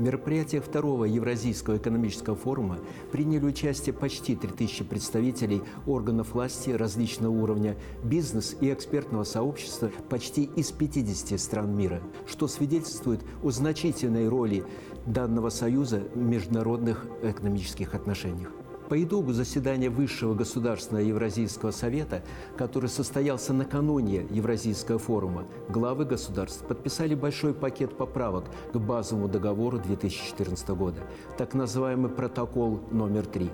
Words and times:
В 0.00 0.02
мероприятиях 0.02 0.64
второго 0.64 1.04
Евразийского 1.04 1.76
экономического 1.76 2.34
форума 2.34 2.78
приняли 3.12 3.44
участие 3.44 3.92
почти 3.92 4.34
3000 4.34 4.84
представителей 4.84 5.60
органов 5.86 6.32
власти 6.32 6.70
различного 6.70 7.30
уровня, 7.30 7.76
бизнес 8.02 8.56
и 8.62 8.72
экспертного 8.72 9.24
сообщества 9.24 9.90
почти 10.08 10.44
из 10.56 10.72
50 10.72 11.38
стран 11.38 11.76
мира, 11.76 12.00
что 12.26 12.48
свидетельствует 12.48 13.20
о 13.42 13.50
значительной 13.50 14.26
роли 14.26 14.64
данного 15.04 15.50
союза 15.50 16.02
в 16.14 16.18
международных 16.18 17.04
экономических 17.22 17.94
отношениях. 17.94 18.52
По 18.90 19.00
итогу 19.00 19.32
заседания 19.32 19.88
Высшего 19.88 20.34
государственного 20.34 21.04
Евразийского 21.04 21.70
совета, 21.70 22.24
который 22.56 22.88
состоялся 22.88 23.52
накануне 23.52 24.26
Евразийского 24.30 24.98
форума, 24.98 25.44
главы 25.68 26.04
государств 26.04 26.66
подписали 26.66 27.14
большой 27.14 27.54
пакет 27.54 27.96
поправок 27.96 28.46
к 28.72 28.76
базовому 28.78 29.28
договору 29.28 29.78
2014 29.78 30.70
года, 30.70 31.02
так 31.38 31.54
называемый 31.54 32.10
протокол 32.10 32.80
номер 32.90 33.26
три. 33.26 33.50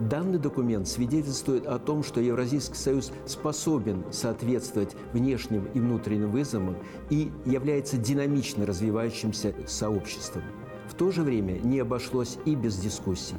Данный 0.00 0.40
документ 0.40 0.88
свидетельствует 0.88 1.68
о 1.68 1.78
том, 1.78 2.02
что 2.02 2.20
Евразийский 2.20 2.74
союз 2.74 3.12
способен 3.26 4.02
соответствовать 4.10 4.96
внешним 5.12 5.66
и 5.72 5.78
внутренним 5.78 6.32
вызовам 6.32 6.76
и 7.10 7.30
является 7.46 7.96
динамично 7.96 8.66
развивающимся 8.66 9.54
сообществом. 9.68 10.42
В 10.88 10.94
то 10.94 11.12
же 11.12 11.22
время 11.22 11.60
не 11.60 11.78
обошлось 11.78 12.38
и 12.44 12.56
без 12.56 12.76
дискуссий. 12.76 13.36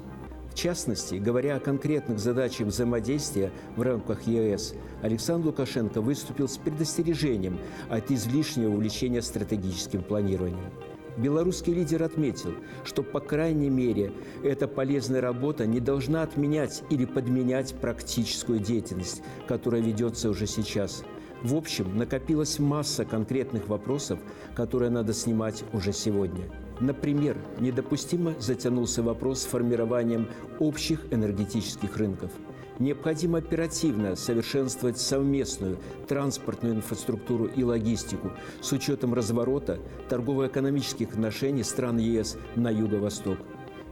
Частности, 0.65 1.13
говоря 1.13 1.57
о 1.57 1.59
конкретных 1.59 2.17
задачах 2.17 2.65
взаимодействия 2.65 3.51
в 3.75 3.83
рамках 3.83 4.25
ЕС, 4.25 4.73
Александр 5.03 5.45
Лукашенко 5.49 6.01
выступил 6.01 6.47
с 6.47 6.57
предостережением 6.57 7.59
от 7.87 8.09
излишнего 8.09 8.71
увлечения 8.71 9.21
стратегическим 9.21 10.01
планированием. 10.01 10.71
Белорусский 11.17 11.71
лидер 11.71 12.01
отметил, 12.01 12.55
что, 12.83 13.03
по 13.03 13.19
крайней 13.19 13.69
мере, 13.69 14.11
эта 14.43 14.67
полезная 14.67 15.21
работа 15.21 15.67
не 15.67 15.79
должна 15.79 16.23
отменять 16.23 16.81
или 16.89 17.05
подменять 17.05 17.75
практическую 17.75 18.57
деятельность, 18.57 19.21
которая 19.47 19.83
ведется 19.83 20.31
уже 20.31 20.47
сейчас. 20.47 21.03
В 21.43 21.55
общем, 21.55 21.97
накопилась 21.97 22.59
масса 22.59 23.05
конкретных 23.05 23.67
вопросов, 23.67 24.19
которые 24.55 24.89
надо 24.89 25.13
снимать 25.13 25.63
уже 25.73 25.93
сегодня– 25.93 26.45
Например, 26.79 27.37
недопустимо 27.59 28.33
затянулся 28.39 29.01
вопрос 29.01 29.41
с 29.41 29.45
формированием 29.45 30.27
общих 30.59 31.05
энергетических 31.11 31.95
рынков. 31.97 32.31
Необходимо 32.79 33.37
оперативно 33.37 34.17
совершенствовать 34.17 34.97
совместную 34.97 35.77
транспортную 36.09 36.75
инфраструктуру 36.75 37.45
и 37.45 37.63
логистику 37.63 38.31
с 38.59 38.73
учетом 38.73 39.13
разворота 39.13 39.79
торгово-экономических 40.09 41.13
отношений 41.13 41.63
стран 41.63 41.97
ЕС 41.97 42.37
на 42.55 42.69
юго-восток. 42.69 43.37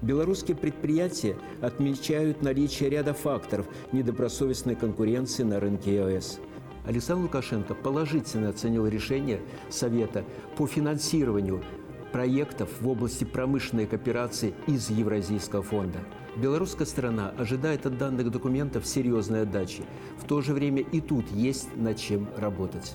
Белорусские 0.02 0.58
предприятия 0.58 1.38
отмечают 1.62 2.42
наличие 2.42 2.90
ряда 2.90 3.14
факторов 3.14 3.66
недобросовестной 3.94 4.76
конкуренции 4.76 5.44
на 5.44 5.62
рынке 5.62 5.96
ЕС. 5.96 6.42
Александр 6.86 7.24
Лукашенко 7.24 7.76
положительно 7.76 8.50
оценил 8.50 8.88
решение 8.88 9.42
Совета 9.70 10.26
по 10.58 10.68
финансированию 10.68 11.64
проектов 12.12 12.70
в 12.80 12.88
области 12.88 13.24
промышленной 13.24 13.88
кооперации 13.88 14.54
из 14.68 14.90
Евразийского 14.90 15.64
фонда. 15.64 16.00
Белорусская 16.36 16.86
сторона 16.86 17.34
ожидает 17.38 17.86
от 17.86 17.98
данных 17.98 18.32
документов 18.32 18.86
серьезной 18.86 19.44
отдачи. 19.44 19.84
В 20.20 20.26
то 20.26 20.42
же 20.42 20.54
время 20.54 20.82
и 20.82 21.02
тут 21.02 21.32
есть 21.32 21.76
над 21.76 21.98
чем 21.98 22.28
работать. 22.38 22.94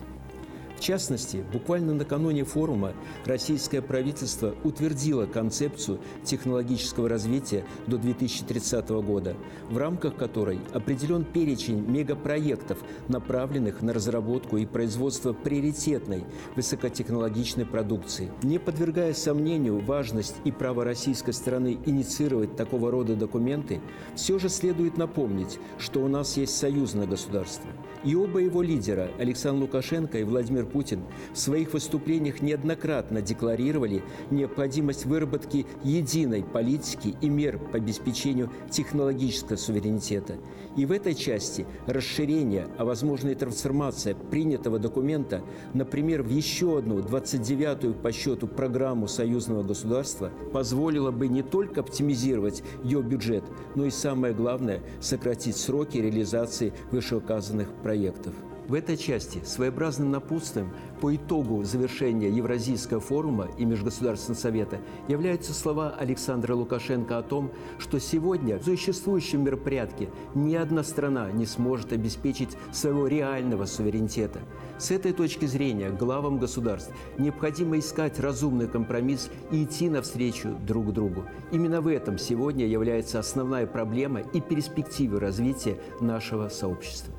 В 0.78 0.80
частности, 0.80 1.44
буквально 1.52 1.92
накануне 1.92 2.44
форума 2.44 2.92
российское 3.24 3.82
правительство 3.82 4.54
утвердило 4.62 5.26
концепцию 5.26 5.98
технологического 6.22 7.08
развития 7.08 7.64
до 7.88 7.98
2030 7.98 8.88
года, 8.88 9.36
в 9.68 9.76
рамках 9.76 10.14
которой 10.14 10.60
определен 10.72 11.24
перечень 11.24 11.84
мегапроектов, 11.84 12.78
направленных 13.08 13.82
на 13.82 13.92
разработку 13.92 14.56
и 14.56 14.66
производство 14.66 15.32
приоритетной 15.32 16.24
высокотехнологичной 16.54 17.66
продукции. 17.66 18.30
Не 18.44 18.60
подвергая 18.60 19.14
сомнению 19.14 19.80
важность 19.80 20.36
и 20.44 20.52
право 20.52 20.84
российской 20.84 21.32
стороны 21.32 21.76
инициировать 21.86 22.54
такого 22.54 22.92
рода 22.92 23.16
документы, 23.16 23.80
все 24.14 24.38
же 24.38 24.48
следует 24.48 24.96
напомнить, 24.96 25.58
что 25.76 26.04
у 26.04 26.08
нас 26.08 26.36
есть 26.36 26.56
союзное 26.56 27.08
государство. 27.08 27.68
И 28.04 28.14
оба 28.14 28.38
его 28.38 28.62
лидера, 28.62 29.10
Александр 29.18 29.62
Лукашенко 29.62 30.18
и 30.18 30.22
Владимир 30.22 30.67
Путин 30.68 31.02
в 31.32 31.38
своих 31.38 31.72
выступлениях 31.72 32.40
неоднократно 32.42 33.22
декларировали 33.22 34.02
необходимость 34.30 35.06
выработки 35.06 35.66
единой 35.84 36.42
политики 36.42 37.16
и 37.20 37.28
мер 37.28 37.58
по 37.58 37.78
обеспечению 37.78 38.50
технологического 38.70 39.56
суверенитета. 39.56 40.36
И 40.76 40.86
в 40.86 40.92
этой 40.92 41.14
части 41.14 41.66
расширение, 41.86 42.68
а 42.78 42.84
возможно 42.84 43.30
и 43.30 43.34
трансформация 43.34 44.14
принятого 44.14 44.78
документа, 44.78 45.42
например, 45.74 46.22
в 46.22 46.30
еще 46.30 46.78
одну 46.78 47.00
29-ю 47.00 47.94
по 47.94 48.12
счету 48.12 48.46
программу 48.46 49.08
союзного 49.08 49.62
государства, 49.62 50.30
позволило 50.52 51.10
бы 51.10 51.28
не 51.28 51.42
только 51.42 51.80
оптимизировать 51.80 52.62
ее 52.84 53.02
бюджет, 53.02 53.44
но 53.74 53.84
и 53.84 53.90
самое 53.90 54.34
главное– 54.34 54.82
сократить 55.00 55.56
сроки 55.56 55.98
реализации 55.98 56.72
вышеуказанных 56.90 57.68
проектов. 57.82 58.34
В 58.68 58.74
этой 58.74 58.98
части 58.98 59.40
своеобразным 59.46 60.10
напутствием 60.10 60.68
по 61.00 61.16
итогу 61.16 61.64
завершения 61.64 62.28
Евразийского 62.28 63.00
форума 63.00 63.48
и 63.56 63.64
Межгосударственного 63.64 64.38
совета 64.38 64.78
являются 65.08 65.54
слова 65.54 65.94
Александра 65.98 66.54
Лукашенко 66.54 67.16
о 67.16 67.22
том, 67.22 67.50
что 67.78 67.98
сегодня 67.98 68.58
в 68.58 68.64
существующем 68.64 69.42
мероприятке 69.42 70.10
ни 70.34 70.54
одна 70.54 70.82
страна 70.82 71.32
не 71.32 71.46
сможет 71.46 71.94
обеспечить 71.94 72.58
своего 72.70 73.06
реального 73.06 73.64
суверенитета. 73.64 74.40
С 74.76 74.90
этой 74.90 75.14
точки 75.14 75.46
зрения 75.46 75.88
главам 75.88 76.38
государств 76.38 76.92
необходимо 77.16 77.78
искать 77.78 78.20
разумный 78.20 78.68
компромисс 78.68 79.30
и 79.50 79.64
идти 79.64 79.88
навстречу 79.88 80.50
друг 80.66 80.92
другу. 80.92 81.24
Именно 81.52 81.80
в 81.80 81.86
этом 81.86 82.18
сегодня 82.18 82.66
является 82.66 83.18
основная 83.18 83.66
проблема 83.66 84.20
и 84.20 84.42
перспектива 84.42 85.18
развития 85.18 85.78
нашего 86.02 86.50
сообщества. 86.50 87.17